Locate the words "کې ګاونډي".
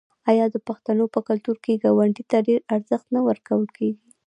1.63-2.23